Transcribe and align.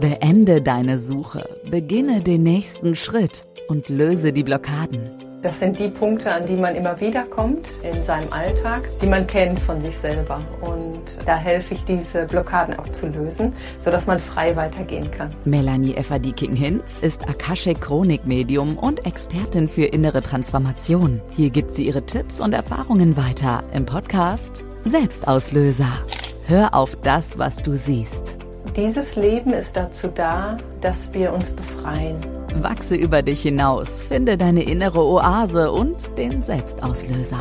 Beende 0.00 0.62
deine 0.62 1.00
Suche, 1.00 1.48
beginne 1.68 2.20
den 2.20 2.44
nächsten 2.44 2.94
Schritt 2.94 3.48
und 3.66 3.88
löse 3.88 4.32
die 4.32 4.44
Blockaden. 4.44 5.00
Das 5.42 5.58
sind 5.58 5.76
die 5.76 5.88
Punkte, 5.88 6.30
an 6.30 6.46
die 6.46 6.54
man 6.54 6.76
immer 6.76 7.00
wieder 7.00 7.24
kommt 7.24 7.72
in 7.82 8.04
seinem 8.04 8.32
Alltag, 8.32 8.88
die 9.02 9.06
man 9.06 9.26
kennt 9.26 9.58
von 9.58 9.82
sich 9.82 9.96
selber. 9.98 10.40
Und 10.60 11.02
da 11.26 11.36
helfe 11.36 11.74
ich, 11.74 11.84
diese 11.84 12.26
Blockaden 12.26 12.78
auch 12.78 12.86
zu 12.92 13.08
lösen, 13.08 13.52
sodass 13.84 14.06
man 14.06 14.20
frei 14.20 14.54
weitergehen 14.54 15.10
kann. 15.10 15.34
Melanie 15.44 15.94
Efferdiking-Hinz 15.94 16.98
ist 17.00 17.28
Akashic 17.28 17.80
Chronik-Medium 17.80 18.78
und 18.78 19.04
Expertin 19.04 19.66
für 19.66 19.86
innere 19.86 20.22
Transformation. 20.22 21.20
Hier 21.30 21.50
gibt 21.50 21.74
sie 21.74 21.86
ihre 21.86 22.06
Tipps 22.06 22.40
und 22.40 22.52
Erfahrungen 22.52 23.16
weiter 23.16 23.64
im 23.72 23.84
Podcast 23.84 24.64
Selbstauslöser. 24.84 26.04
Hör 26.46 26.74
auf 26.74 26.96
das, 27.02 27.36
was 27.36 27.56
du 27.56 27.76
siehst. 27.76 28.37
Dieses 28.78 29.16
Leben 29.16 29.52
ist 29.52 29.76
dazu 29.76 30.06
da, 30.06 30.56
dass 30.80 31.12
wir 31.12 31.32
uns 31.32 31.52
befreien. 31.52 32.16
Wachse 32.62 32.94
über 32.94 33.22
dich 33.22 33.42
hinaus, 33.42 34.02
finde 34.02 34.38
deine 34.38 34.62
innere 34.62 35.04
Oase 35.04 35.72
und 35.72 36.16
den 36.16 36.44
Selbstauslöser. 36.44 37.40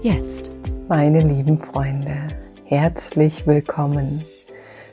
Jetzt. 0.00 0.50
Meine 0.88 1.20
lieben 1.20 1.58
Freunde, 1.58 2.16
herzlich 2.64 3.46
willkommen 3.46 4.24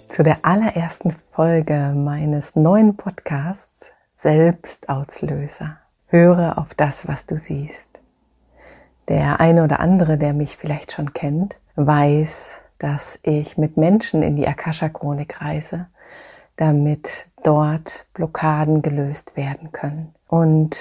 zu 0.10 0.24
der 0.24 0.40
allerersten 0.42 1.16
Folge 1.32 1.94
meines 1.96 2.58
neuen 2.58 2.98
Podcasts 2.98 3.94
Selbstauslöser. 4.18 5.78
Höre 6.08 6.58
auf 6.58 6.74
das, 6.74 7.08
was 7.08 7.26
du 7.26 7.38
siehst. 7.38 8.02
Der 9.08 9.40
eine 9.40 9.64
oder 9.64 9.80
andere, 9.80 10.18
der 10.18 10.34
mich 10.34 10.58
vielleicht 10.58 10.92
schon 10.92 11.14
kennt, 11.14 11.62
weiß, 11.78 12.56
dass 12.82 13.20
ich 13.22 13.58
mit 13.58 13.78
Menschen 13.78 14.24
in 14.24 14.36
die 14.36 14.48
Akasha-Chronik 14.48 15.40
reise, 15.42 15.88
damit 16.56 17.28
dort 17.44 18.06
Blockaden 18.14 18.82
gelöst 18.82 19.38
werden 19.38 19.72
können. 19.72 20.16
Und 20.28 20.78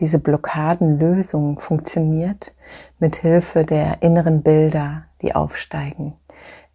diese 0.00 0.18
Blockadenlösung 0.18 1.58
funktioniert 1.58 2.54
mit 2.98 3.16
Hilfe 3.16 3.64
der 3.64 4.02
inneren 4.02 4.42
Bilder, 4.42 5.04
die 5.22 5.34
aufsteigen. 5.34 6.14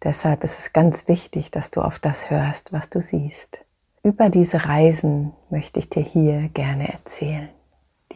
Deshalb 0.02 0.42
ist 0.44 0.58
es 0.58 0.72
ganz 0.72 1.08
wichtig, 1.08 1.50
dass 1.50 1.70
du 1.70 1.80
auf 1.80 1.98
das 1.98 2.30
hörst, 2.30 2.72
was 2.72 2.90
du 2.90 3.00
siehst. 3.00 3.64
Über 4.02 4.30
diese 4.30 4.66
Reisen 4.66 5.32
möchte 5.50 5.78
ich 5.80 5.90
dir 5.90 6.02
hier 6.02 6.48
gerne 6.54 6.92
erzählen. 6.92 7.48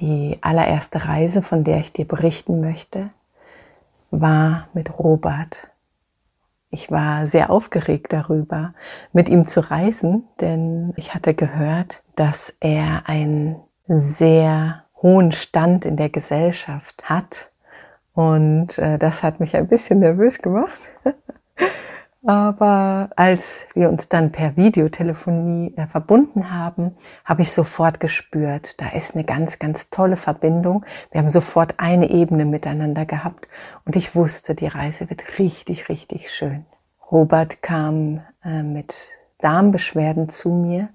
Die 0.00 0.38
allererste 0.40 1.06
Reise, 1.06 1.42
von 1.42 1.64
der 1.64 1.78
ich 1.78 1.92
dir 1.92 2.06
berichten 2.06 2.60
möchte, 2.60 3.10
war 4.10 4.68
mit 4.72 4.98
Robert. 4.98 5.70
Ich 6.70 6.90
war 6.90 7.26
sehr 7.26 7.50
aufgeregt 7.50 8.12
darüber, 8.12 8.74
mit 9.12 9.28
ihm 9.28 9.46
zu 9.46 9.60
reisen, 9.60 10.28
denn 10.40 10.92
ich 10.96 11.14
hatte 11.14 11.34
gehört, 11.34 12.02
dass 12.14 12.54
er 12.60 13.08
einen 13.08 13.56
sehr 13.88 14.84
hohen 15.02 15.32
Stand 15.32 15.84
in 15.84 15.96
der 15.96 16.10
Gesellschaft 16.10 17.08
hat. 17.08 17.50
Und 18.14 18.78
äh, 18.78 18.98
das 18.98 19.22
hat 19.22 19.40
mich 19.40 19.56
ein 19.56 19.66
bisschen 19.66 19.98
nervös 19.98 20.38
gemacht. 20.38 20.88
Aber 22.26 23.08
als 23.16 23.66
wir 23.74 23.88
uns 23.88 24.10
dann 24.10 24.30
per 24.30 24.56
Videotelefonie 24.56 25.74
äh, 25.76 25.86
verbunden 25.86 26.50
haben, 26.50 26.94
habe 27.24 27.42
ich 27.42 27.52
sofort 27.52 27.98
gespürt, 27.98 28.78
da 28.80 28.90
ist 28.90 29.14
eine 29.14 29.24
ganz, 29.24 29.58
ganz 29.58 29.88
tolle 29.88 30.16
Verbindung. 30.16 30.84
Wir 31.10 31.22
haben 31.22 31.30
sofort 31.30 31.74
eine 31.78 32.10
Ebene 32.10 32.44
miteinander 32.44 33.06
gehabt 33.06 33.48
und 33.86 33.96
ich 33.96 34.14
wusste, 34.14 34.54
die 34.54 34.66
Reise 34.66 35.08
wird 35.08 35.38
richtig, 35.38 35.88
richtig 35.88 36.30
schön. 36.30 36.66
Robert 37.10 37.62
kam 37.62 38.20
äh, 38.44 38.62
mit 38.62 38.94
Darmbeschwerden 39.38 40.28
zu 40.28 40.50
mir, 40.50 40.90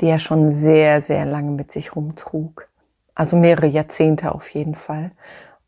die 0.00 0.06
er 0.06 0.18
schon 0.18 0.50
sehr, 0.50 1.00
sehr 1.00 1.24
lange 1.24 1.52
mit 1.52 1.70
sich 1.70 1.94
rumtrug. 1.94 2.68
Also 3.14 3.36
mehrere 3.36 3.66
Jahrzehnte 3.66 4.34
auf 4.34 4.48
jeden 4.48 4.74
Fall 4.74 5.12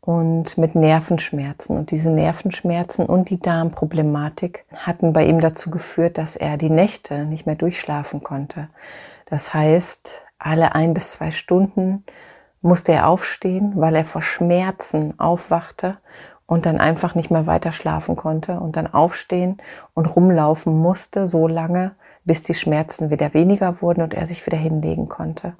und 0.07 0.57
mit 0.57 0.73
Nervenschmerzen. 0.73 1.75
Und 1.75 1.91
diese 1.91 2.09
Nervenschmerzen 2.09 3.05
und 3.05 3.29
die 3.29 3.41
Darmproblematik 3.41 4.63
hatten 4.73 5.11
bei 5.11 5.25
ihm 5.25 5.41
dazu 5.41 5.69
geführt, 5.69 6.17
dass 6.17 6.37
er 6.37 6.55
die 6.55 6.69
Nächte 6.69 7.25
nicht 7.25 7.45
mehr 7.45 7.55
durchschlafen 7.55 8.23
konnte. 8.23 8.69
Das 9.25 9.53
heißt, 9.53 10.21
alle 10.39 10.75
ein 10.75 10.93
bis 10.93 11.11
zwei 11.11 11.31
Stunden 11.31 12.05
musste 12.61 12.93
er 12.93 13.09
aufstehen, 13.09 13.73
weil 13.75 13.95
er 13.95 14.05
vor 14.05 14.21
Schmerzen 14.21 15.19
aufwachte 15.19 15.97
und 16.45 16.65
dann 16.65 16.79
einfach 16.79 17.13
nicht 17.13 17.29
mehr 17.29 17.45
weiter 17.45 17.73
schlafen 17.73 18.15
konnte 18.15 18.61
und 18.61 18.77
dann 18.77 18.87
aufstehen 18.87 19.57
und 19.93 20.05
rumlaufen 20.05 20.79
musste, 20.79 21.27
so 21.27 21.49
lange, 21.49 21.95
bis 22.27 22.43
die 22.43 22.53
Schmerzen 22.53 23.09
wieder 23.09 23.33
weniger 23.33 23.81
wurden 23.81 24.01
und 24.01 24.13
er 24.13 24.27
sich 24.27 24.45
wieder 24.45 24.57
hinlegen 24.57 25.07
konnte. 25.07 25.53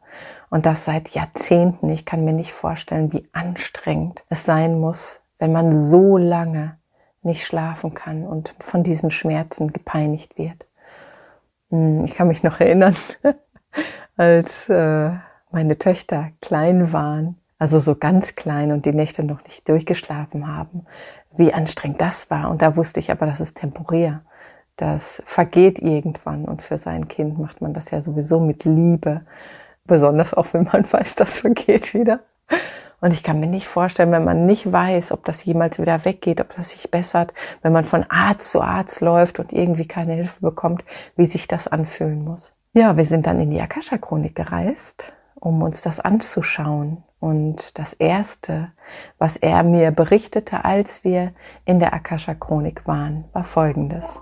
Und 0.50 0.66
das 0.66 0.86
seit 0.86 1.10
Jahrzehnten. 1.10 1.90
Ich 1.90 2.06
kann 2.06 2.26
mir 2.26 2.34
nicht 2.34 2.52
vorstellen, 2.52 3.12
wie 3.14 3.24
anstrengend 3.32 4.24
es 4.30 4.44
sein 4.44 4.80
muss, 4.80 5.22
wenn 5.40 5.54
man 5.54 5.72
so 5.72 6.18
lange 6.18 6.78
nicht 7.24 7.46
schlafen 7.46 7.94
kann 7.94 8.26
und 8.26 8.54
von 8.60 8.84
diesen 8.84 9.12
Schmerzen 9.12 9.72
gepeinigt 9.72 10.38
wird. 10.38 10.66
Hm, 11.72 12.04
ich 12.04 12.14
kann 12.16 12.28
mich 12.28 12.44
noch 12.44 12.60
erinnern, 12.60 12.96
als 14.18 14.68
äh, 14.70 15.12
meine 15.52 15.80
Töchter 15.80 16.32
klein 16.42 16.92
waren, 16.92 17.38
also 17.60 17.80
so 17.80 17.96
ganz 17.96 18.36
klein 18.36 18.72
und 18.72 18.86
die 18.86 18.94
Nächte 18.94 19.24
noch 19.24 19.42
nicht 19.44 19.68
durchgeschlafen 19.70 20.54
haben, 20.54 20.86
wie 21.36 21.54
anstrengend 21.54 22.02
das 22.02 22.30
war. 22.30 22.50
Und 22.50 22.62
da 22.62 22.76
wusste 22.76 23.00
ich 23.00 23.10
aber, 23.10 23.26
das 23.26 23.40
ist 23.40 23.58
temporär 23.58 24.22
das 24.78 25.22
vergeht 25.26 25.80
irgendwann 25.80 26.46
und 26.46 26.62
für 26.62 26.78
sein 26.78 27.08
Kind 27.08 27.38
macht 27.40 27.62
man 27.62 27.74
das 27.74 27.92
ja 27.92 28.02
sowieso 28.02 28.40
mit 28.40 28.64
Liebe, 28.64 29.22
besonders 29.86 30.34
auch 30.34 30.54
wenn 30.54 30.64
man 30.64 30.86
weiß, 30.92 31.16
das 31.16 31.40
vergeht 31.40 31.94
wieder. 31.94 32.22
Und 33.00 33.14
ich 33.14 33.22
kann 33.22 33.40
mir 33.40 33.48
nicht 33.48 33.68
vorstellen, 33.68 34.12
wenn 34.12 34.24
man 34.24 34.46
nicht 34.46 34.72
weiß, 34.72 35.12
ob 35.12 35.24
das 35.26 35.46
jemals 35.46 35.80
wieder 35.80 36.04
weggeht, 36.06 36.42
ob 36.42 36.56
das 36.56 36.72
sich 36.72 36.90
bessert, 36.90 37.34
wenn 37.62 37.74
man 37.74 37.86
von 37.86 38.06
Arzt 38.10 38.52
zu 38.52 38.62
Arzt 38.62 39.02
läuft 39.02 39.40
und 39.40 39.54
irgendwie 39.54 39.88
keine 39.88 40.14
Hilfe 40.14 40.42
bekommt, 40.42 40.84
wie 41.16 41.28
sich 41.28 41.48
das 41.48 41.68
anfühlen 41.68 42.24
muss. 42.24 42.54
Ja, 42.74 42.98
wir 42.98 43.06
sind 43.06 43.28
dann 43.28 43.40
in 43.40 43.52
die 43.52 43.62
Akasha-Chronik 43.62 44.36
gereist, 44.36 45.14
um 45.36 45.62
uns 45.62 45.82
das 45.82 46.00
anzuschauen. 46.00 47.04
Und 47.20 47.78
das 47.80 47.94
Erste, 47.94 48.72
was 49.18 49.38
er 49.38 49.64
mir 49.64 49.92
berichtete, 49.92 50.66
als 50.66 51.04
wir 51.04 51.34
in 51.66 51.80
der 51.80 51.94
Akasha-Chronik 51.94 52.88
waren, 52.88 53.26
war 53.34 53.44
Folgendes. 53.44 54.22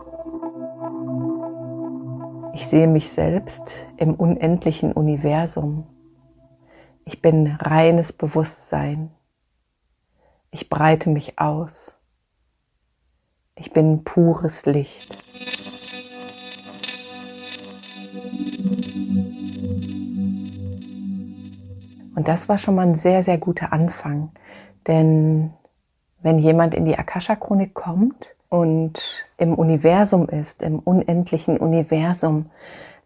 Ich 2.55 2.67
sehe 2.67 2.87
mich 2.87 3.11
selbst 3.11 3.73
im 3.97 4.13
unendlichen 4.15 4.93
Universum. 4.93 5.85
Ich 7.03 7.21
bin 7.21 7.47
reines 7.47 8.13
Bewusstsein. 8.13 9.11
Ich 10.51 10.69
breite 10.69 11.09
mich 11.09 11.37
aus. 11.37 11.97
Ich 13.55 13.73
bin 13.73 14.05
pures 14.05 14.65
Licht. 14.65 15.17
Und 22.15 22.29
das 22.29 22.47
war 22.47 22.57
schon 22.57 22.75
mal 22.75 22.87
ein 22.87 22.95
sehr, 22.95 23.21
sehr 23.21 23.37
guter 23.37 23.73
Anfang. 23.73 24.31
Denn 24.87 25.51
wenn 26.21 26.39
jemand 26.39 26.73
in 26.73 26.85
die 26.85 26.97
Akasha-Chronik 26.97 27.73
kommt, 27.73 28.34
und 28.55 29.25
im 29.37 29.53
Universum 29.53 30.29
ist, 30.29 30.61
im 30.61 30.79
unendlichen 30.79 31.57
Universum, 31.57 32.49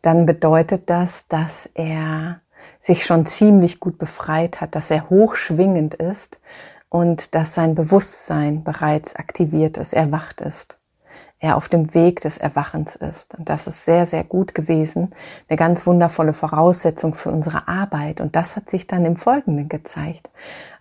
dann 0.03 0.27
bedeutet 0.27 0.91
das, 0.91 1.27
dass 1.27 1.67
er 1.73 2.41
sich 2.79 3.03
schon 3.03 3.25
ziemlich 3.25 3.79
gut 3.79 3.97
befreit 3.97 4.61
hat, 4.61 4.75
dass 4.75 4.91
er 4.91 5.09
hochschwingend 5.09 5.95
ist 5.95 6.39
und 6.89 7.33
dass 7.33 7.55
sein 7.55 7.73
Bewusstsein 7.73 8.63
bereits 8.63 9.15
aktiviert 9.15 9.77
ist, 9.77 9.93
erwacht 9.93 10.39
ist. 10.39 10.77
Er 11.39 11.57
auf 11.57 11.67
dem 11.67 11.95
Weg 11.95 12.21
des 12.21 12.37
Erwachens 12.37 12.95
ist. 12.95 13.33
Und 13.33 13.49
das 13.49 13.65
ist 13.65 13.85
sehr, 13.85 14.05
sehr 14.05 14.25
gut 14.25 14.53
gewesen. 14.53 15.09
Eine 15.47 15.57
ganz 15.57 15.87
wundervolle 15.87 16.33
Voraussetzung 16.33 17.15
für 17.15 17.31
unsere 17.31 17.67
Arbeit. 17.67 18.21
Und 18.21 18.35
das 18.35 18.55
hat 18.55 18.69
sich 18.69 18.85
dann 18.85 19.03
im 19.03 19.15
Folgenden 19.15 19.67
gezeigt, 19.67 20.29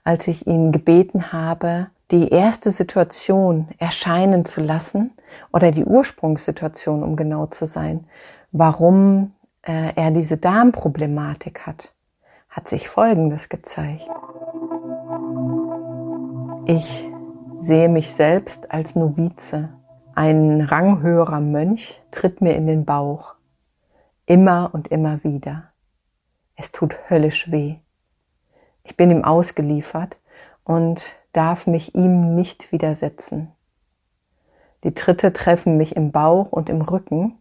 als 0.05 0.29
ich 0.29 0.47
ihn 0.47 0.73
gebeten 0.73 1.33
habe, 1.33 1.87
die 2.11 2.31
erste 2.31 2.71
Situation 2.71 3.69
erscheinen 3.79 4.45
zu 4.45 4.61
lassen 4.61 5.13
oder 5.53 5.71
die 5.71 5.85
Ursprungssituation, 5.85 7.03
um 7.03 7.17
genau 7.17 7.47
zu 7.47 7.67
sein, 7.67 8.07
warum 8.53 9.33
äh, 9.63 9.93
er 9.95 10.11
diese 10.11 10.39
Darmproblematik 10.39 11.67
hat, 11.67 11.95
hat 12.49 12.69
sich 12.69 12.89
Folgendes 12.89 13.49
gezeigt. 13.49 14.09
Ich 16.67 17.11
sehe 17.61 17.89
mich 17.89 18.13
selbst 18.13 18.71
als 18.73 18.95
Novize. 18.95 19.71
Ein 20.15 20.63
ranghöherer 20.63 21.41
Mönch 21.41 22.03
tritt 22.11 22.41
mir 22.41 22.57
in 22.57 22.67
den 22.67 22.85
Bauch. 22.85 23.35
Immer 24.27 24.71
und 24.73 24.89
immer 24.89 25.23
wieder. 25.25 25.71
Es 26.57 26.73
tut 26.73 26.99
höllisch 27.09 27.51
weh. 27.51 27.77
Ich 28.83 28.97
bin 28.97 29.11
ihm 29.11 29.25
ausgeliefert 29.25 30.18
und 30.69 31.17
darf 31.33 31.67
mich 31.67 31.95
ihm 31.95 32.35
nicht 32.35 32.73
widersetzen. 32.73 33.51
Die 34.85 34.93
Tritte 34.93 35.33
treffen 35.33 35.79
mich 35.79 35.97
im 35.97 36.13
Bauch 36.13 36.53
und 36.53 36.69
im 36.69 36.83
Rücken 36.83 37.39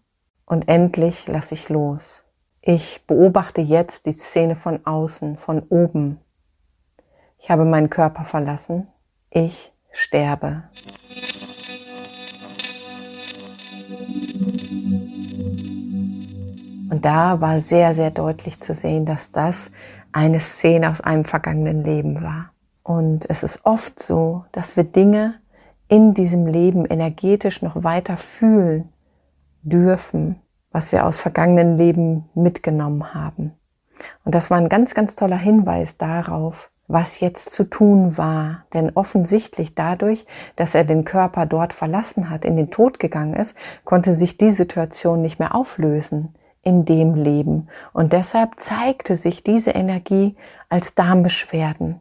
Und 0.50 0.70
endlich 0.70 1.28
lasse 1.28 1.56
ich 1.56 1.68
los. 1.68 2.24
Ich 2.62 3.06
beobachte 3.06 3.60
jetzt 3.60 4.06
die 4.06 4.14
Szene 4.14 4.56
von 4.56 4.86
außen, 4.86 5.36
von 5.36 5.60
oben. 5.60 6.22
Ich 7.38 7.52
habe 7.52 7.66
meinen 7.66 7.90
Körper 7.90 8.24
verlassen. 8.24 8.88
Ich 9.30 9.74
sterbe. 9.92 10.64
Und 16.90 17.04
da 17.04 17.42
war 17.42 17.60
sehr, 17.60 17.94
sehr 17.94 18.12
deutlich 18.12 18.62
zu 18.62 18.74
sehen, 18.74 19.06
dass 19.06 19.34
das 19.34 19.70
eine 20.14 20.40
Szene 20.40 20.90
aus 20.90 21.02
einem 21.02 21.26
vergangenen 21.26 21.84
Leben 21.84 22.24
war. 22.24 22.54
Und 22.88 23.30
es 23.30 23.44
ist 23.44 23.66
oft 23.66 24.02
so, 24.02 24.46
dass 24.54 24.78
wir 24.78 24.86
Dinge 24.86 25.34
in 25.90 26.14
diesem 26.14 26.48
Leben 26.48 26.86
energetisch 26.86 27.62
noch 27.62 27.84
weiter 27.84 28.16
fühlen 28.16 28.88
dürfen, 29.62 30.40
was 30.72 30.94
wir 30.94 31.06
aus 31.06 31.20
vergangenen 31.20 31.76
Leben 31.76 32.30
mitgenommen 32.34 33.14
haben. 33.14 33.52
Und 34.24 34.36
das 34.36 34.50
war 34.50 34.58
ein 34.58 34.70
ganz, 34.70 34.94
ganz 34.94 35.18
toller 35.18 35.38
Hinweis 35.38 35.98
darauf, 35.98 36.72
was 36.88 37.20
jetzt 37.20 37.50
zu 37.50 37.66
tun 37.66 38.18
war. 38.18 38.64
Denn 38.74 38.94
offensichtlich 38.96 39.76
dadurch, 39.76 40.26
dass 40.56 40.74
er 40.74 40.86
den 40.86 41.04
Körper 41.04 41.46
dort 41.46 41.74
verlassen 41.74 42.30
hat, 42.30 42.46
in 42.46 42.56
den 42.56 42.72
Tod 42.72 43.00
gegangen 43.00 43.34
ist, 43.34 43.54
konnte 43.84 44.14
sich 44.14 44.38
die 44.38 44.52
Situation 44.52 45.22
nicht 45.22 45.40
mehr 45.40 45.54
auflösen 45.54 46.36
in 46.62 46.86
dem 46.86 47.16
Leben. 47.16 47.68
Und 47.92 48.14
deshalb 48.14 48.62
zeigte 48.62 49.18
sich 49.18 49.44
diese 49.44 49.72
Energie 49.72 50.38
als 50.70 50.96
Darmbeschwerden 50.96 52.00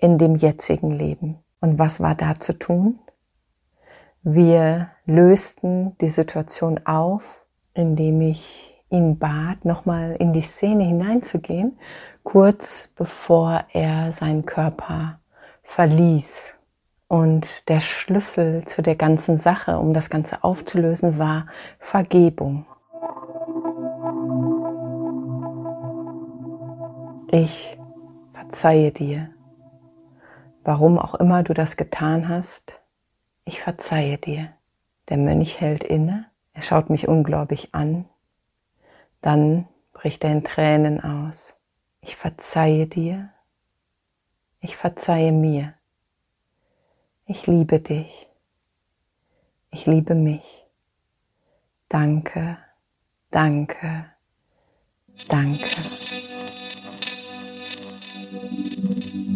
in 0.00 0.18
dem 0.18 0.34
jetzigen 0.34 0.90
Leben. 0.90 1.38
Und 1.60 1.78
was 1.78 2.00
war 2.00 2.14
da 2.14 2.38
zu 2.38 2.58
tun? 2.58 2.98
Wir 4.22 4.90
lösten 5.06 5.96
die 5.98 6.08
Situation 6.08 6.80
auf, 6.84 7.44
indem 7.74 8.20
ich 8.20 8.82
ihn 8.90 9.18
bat, 9.18 9.64
nochmal 9.64 10.16
in 10.18 10.32
die 10.32 10.42
Szene 10.42 10.84
hineinzugehen, 10.84 11.78
kurz 12.22 12.90
bevor 12.96 13.64
er 13.72 14.12
seinen 14.12 14.44
Körper 14.44 15.20
verließ. 15.62 16.56
Und 17.08 17.68
der 17.68 17.80
Schlüssel 17.80 18.64
zu 18.66 18.82
der 18.82 18.96
ganzen 18.96 19.36
Sache, 19.36 19.78
um 19.78 19.94
das 19.94 20.10
Ganze 20.10 20.44
aufzulösen, 20.44 21.18
war 21.18 21.46
Vergebung. 21.78 22.66
Ich 27.32 27.78
verzeihe 28.32 28.90
dir. 28.90 29.30
Warum 30.62 30.98
auch 30.98 31.14
immer 31.14 31.42
du 31.42 31.54
das 31.54 31.76
getan 31.76 32.28
hast, 32.28 32.80
ich 33.44 33.60
verzeihe 33.60 34.18
dir. 34.18 34.52
Der 35.08 35.16
Mönch 35.16 35.60
hält 35.60 35.82
inne, 35.82 36.26
er 36.52 36.62
schaut 36.62 36.90
mich 36.90 37.08
ungläubig 37.08 37.74
an, 37.74 38.08
dann 39.22 39.66
bricht 39.92 40.24
er 40.24 40.32
in 40.32 40.44
Tränen 40.44 41.02
aus. 41.02 41.54
Ich 42.00 42.16
verzeihe 42.16 42.86
dir, 42.86 43.30
ich 44.60 44.76
verzeihe 44.76 45.32
mir. 45.32 45.74
Ich 47.26 47.46
liebe 47.46 47.80
dich, 47.80 48.28
ich 49.70 49.86
liebe 49.86 50.14
mich. 50.14 50.66
Danke, 51.88 52.58
danke, 53.30 54.06
danke. 55.28 56.09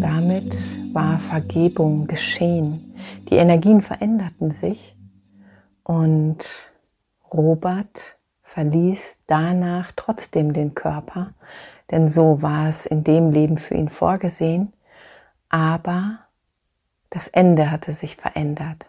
Damit 0.05 0.55
war 0.93 1.19
Vergebung 1.19 2.07
geschehen. 2.07 2.95
Die 3.31 3.37
Energien 3.37 3.81
veränderten 3.81 4.51
sich 4.51 4.95
und 5.83 6.45
Robert 7.33 8.19
verließ 8.43 9.21
danach 9.27 9.93
trotzdem 9.97 10.53
den 10.53 10.75
Körper, 10.75 11.33
denn 11.91 12.11
so 12.11 12.43
war 12.43 12.69
es 12.69 12.85
in 12.85 13.03
dem 13.03 13.31
Leben 13.31 13.57
für 13.57 13.77
ihn 13.77 13.89
vorgesehen, 13.89 14.75
aber 15.49 16.19
das 17.09 17.29
Ende 17.29 17.71
hatte 17.71 17.93
sich 17.93 18.17
verändert 18.17 18.85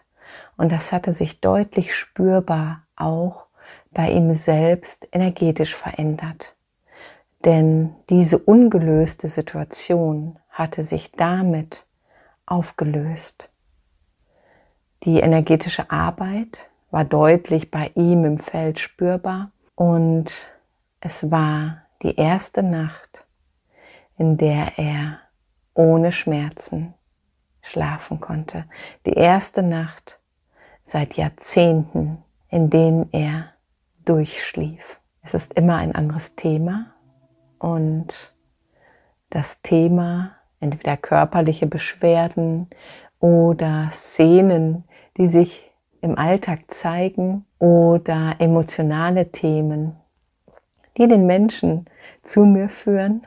und 0.58 0.70
das 0.70 0.92
hatte 0.92 1.14
sich 1.14 1.40
deutlich 1.40 1.94
spürbar 1.94 2.82
auch 2.94 3.46
bei 3.90 4.10
ihm 4.10 4.34
selbst 4.34 5.08
energetisch 5.12 5.74
verändert. 5.74 6.56
Denn 7.46 7.94
diese 8.10 8.38
ungelöste 8.38 9.28
Situation 9.28 10.38
hatte 10.56 10.82
sich 10.82 11.12
damit 11.12 11.84
aufgelöst. 12.46 13.50
Die 15.02 15.20
energetische 15.20 15.90
Arbeit 15.90 16.70
war 16.90 17.04
deutlich 17.04 17.70
bei 17.70 17.90
ihm 17.94 18.24
im 18.24 18.38
Feld 18.38 18.78
spürbar 18.78 19.50
und 19.74 20.34
es 21.00 21.30
war 21.30 21.82
die 22.02 22.16
erste 22.16 22.62
Nacht, 22.62 23.26
in 24.16 24.38
der 24.38 24.78
er 24.78 25.18
ohne 25.74 26.10
Schmerzen 26.10 26.94
schlafen 27.60 28.20
konnte. 28.20 28.64
Die 29.04 29.12
erste 29.12 29.62
Nacht 29.62 30.18
seit 30.84 31.14
Jahrzehnten, 31.18 32.24
in 32.48 32.70
denen 32.70 33.12
er 33.12 33.50
durchschlief. 34.06 35.00
Es 35.20 35.34
ist 35.34 35.52
immer 35.52 35.76
ein 35.76 35.94
anderes 35.94 36.34
Thema 36.34 36.94
und 37.58 38.34
das 39.28 39.60
Thema 39.60 40.36
entweder 40.66 40.96
körperliche 40.96 41.66
Beschwerden 41.66 42.68
oder 43.20 43.88
Szenen, 43.92 44.84
die 45.16 45.26
sich 45.26 45.70
im 46.00 46.18
Alltag 46.18 46.60
zeigen 46.68 47.46
oder 47.58 48.36
emotionale 48.38 49.30
Themen, 49.32 49.96
die 50.96 51.08
den 51.08 51.26
Menschen 51.26 51.86
zu 52.22 52.44
mir 52.44 52.68
führen. 52.68 53.26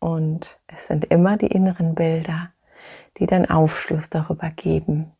Und 0.00 0.58
es 0.66 0.86
sind 0.86 1.06
immer 1.06 1.36
die 1.36 1.46
inneren 1.46 1.94
Bilder, 1.94 2.50
die 3.16 3.26
dann 3.26 3.46
Aufschluss 3.46 4.10
darüber 4.10 4.50
geben, 4.50 5.12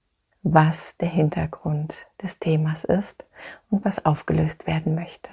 was 0.42 0.96
der 0.98 1.08
Hintergrund 1.08 2.06
des 2.22 2.38
Themas 2.38 2.84
ist 2.84 3.24
und 3.70 3.84
was 3.84 4.04
aufgelöst 4.04 4.66
werden 4.66 4.94
möchte. 4.94 5.30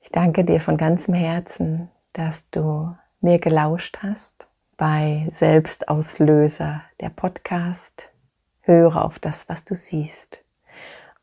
Ich 0.00 0.10
danke 0.10 0.44
dir 0.44 0.60
von 0.60 0.78
ganzem 0.78 1.12
Herzen, 1.12 1.90
dass 2.14 2.48
du 2.50 2.96
mir 3.20 3.38
gelauscht 3.38 3.98
hast 4.02 4.47
bei 4.78 5.26
Selbstauslöser, 5.32 6.82
der 7.00 7.10
Podcast. 7.10 8.10
Höre 8.60 9.04
auf 9.04 9.18
das, 9.18 9.48
was 9.48 9.64
du 9.64 9.74
siehst. 9.74 10.44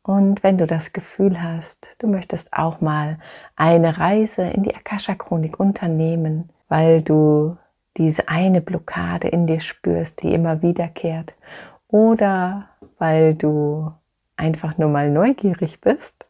Und 0.02 0.44
wenn 0.44 0.58
du 0.58 0.66
das 0.66 0.92
Gefühl 0.92 1.42
hast, 1.42 1.96
du 1.98 2.06
möchtest 2.06 2.52
auch 2.52 2.82
mal 2.82 3.18
eine 3.56 3.98
Reise 3.98 4.42
in 4.42 4.62
die 4.62 4.76
Akasha-Chronik 4.76 5.58
unternehmen, 5.58 6.50
weil 6.68 7.00
du 7.00 7.56
diese 7.96 8.28
eine 8.28 8.60
Blockade 8.60 9.28
in 9.28 9.46
dir 9.46 9.60
spürst, 9.60 10.22
die 10.22 10.34
immer 10.34 10.60
wiederkehrt, 10.60 11.34
oder 11.88 12.68
weil 12.98 13.34
du 13.34 13.90
einfach 14.36 14.76
nur 14.76 14.90
mal 14.90 15.10
neugierig 15.10 15.80
bist, 15.80 16.26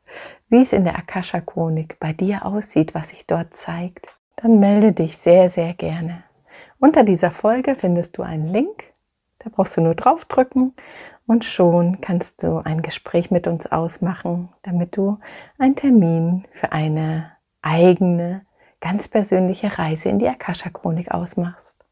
wie 0.48 0.62
es 0.62 0.72
in 0.72 0.84
der 0.84 0.96
Akasha-Chronik 0.96 1.98
bei 1.98 2.12
dir 2.12 2.46
aussieht, 2.46 2.94
was 2.94 3.08
sich 3.08 3.26
dort 3.26 3.56
zeigt, 3.56 4.06
dann 4.36 4.60
melde 4.60 4.92
dich 4.92 5.16
sehr, 5.16 5.50
sehr 5.50 5.74
gerne. 5.74 6.22
Unter 6.78 7.04
dieser 7.04 7.30
Folge 7.30 7.74
findest 7.74 8.18
du 8.18 8.22
einen 8.22 8.48
Link. 8.48 8.84
Da 9.38 9.50
brauchst 9.50 9.76
du 9.76 9.80
nur 9.80 9.94
draufdrücken 9.94 10.74
und 11.26 11.44
schon 11.44 12.00
kannst 12.00 12.42
du 12.42 12.58
ein 12.58 12.82
Gespräch 12.82 13.30
mit 13.30 13.46
uns 13.46 13.70
ausmachen, 13.70 14.50
damit 14.62 14.96
du 14.96 15.18
einen 15.58 15.76
Termin 15.76 16.44
für 16.52 16.72
eine 16.72 17.32
eigene, 17.62 18.44
ganz 18.80 19.08
persönliche 19.08 19.78
Reise 19.78 20.08
in 20.08 20.18
die 20.18 20.28
Akasha 20.28 20.68
Chronik 20.70 21.12
ausmachst. 21.12 21.84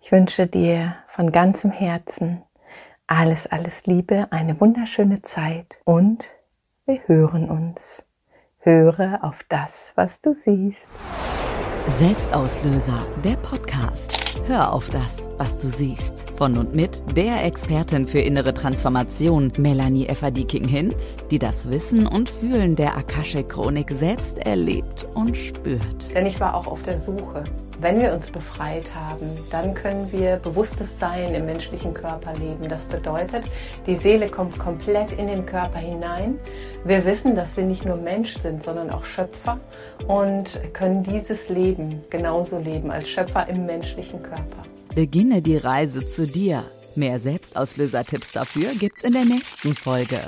Ich 0.00 0.10
wünsche 0.10 0.46
dir 0.46 0.96
von 1.08 1.30
ganzem 1.30 1.70
Herzen 1.70 2.42
alles, 3.06 3.46
alles 3.46 3.86
Liebe, 3.86 4.26
eine 4.30 4.60
wunderschöne 4.60 5.22
Zeit 5.22 5.78
und 5.84 6.28
wir 6.86 7.06
hören 7.06 7.48
uns. 7.48 8.04
Höre 8.58 9.20
auf 9.22 9.44
das, 9.48 9.92
was 9.94 10.20
du 10.20 10.34
siehst. 10.34 10.88
Selbstauslöser, 11.88 13.04
der 13.24 13.34
Podcast. 13.36 14.40
Hör 14.46 14.72
auf 14.72 14.88
das, 14.90 15.28
was 15.38 15.58
du 15.58 15.68
siehst. 15.68 16.30
Von 16.36 16.56
und 16.56 16.74
mit 16.74 17.02
der 17.16 17.44
Expertin 17.44 18.06
für 18.06 18.20
innere 18.20 18.54
Transformation, 18.54 19.52
Melanie 19.58 20.06
Efferdiking-Hinz, 20.06 21.16
die 21.30 21.40
das 21.40 21.68
Wissen 21.68 22.06
und 22.06 22.30
Fühlen 22.30 22.76
der 22.76 22.96
Akashic-Chronik 22.96 23.90
selbst 23.90 24.38
erlebt 24.38 25.08
und 25.14 25.36
spürt. 25.36 26.14
Denn 26.14 26.26
ich 26.26 26.38
war 26.38 26.54
auch 26.54 26.68
auf 26.68 26.82
der 26.84 26.98
Suche. 26.98 27.42
Wenn 27.80 28.00
wir 28.00 28.12
uns 28.12 28.30
befreit 28.30 28.94
haben, 28.94 29.28
dann 29.50 29.74
können 29.74 30.10
wir 30.12 30.36
bewusstes 30.36 30.98
Sein 30.98 31.34
im 31.34 31.46
menschlichen 31.46 31.94
Körper 31.94 32.32
leben. 32.34 32.68
Das 32.68 32.84
bedeutet, 32.84 33.44
die 33.86 33.96
Seele 33.96 34.28
kommt 34.28 34.58
komplett 34.58 35.12
in 35.12 35.26
den 35.26 35.46
Körper 35.46 35.78
hinein. 35.78 36.38
Wir 36.84 37.04
wissen, 37.04 37.34
dass 37.34 37.56
wir 37.56 37.64
nicht 37.64 37.84
nur 37.84 37.96
Mensch 37.96 38.36
sind, 38.38 38.62
sondern 38.62 38.90
auch 38.90 39.04
Schöpfer 39.04 39.58
und 40.06 40.58
können 40.72 41.02
dieses 41.02 41.48
Leben 41.48 42.02
genauso 42.10 42.58
leben 42.58 42.90
als 42.90 43.08
Schöpfer 43.08 43.48
im 43.48 43.66
menschlichen 43.66 44.22
Körper. 44.22 44.64
Beginne 44.94 45.42
die 45.42 45.56
Reise 45.56 46.06
zu 46.06 46.26
dir. 46.26 46.64
Mehr 46.94 47.18
Selbstauslöser-Tipps 47.18 48.32
dafür 48.32 48.70
gibt's 48.78 49.02
in 49.02 49.14
der 49.14 49.24
nächsten 49.24 49.74
Folge. 49.74 50.18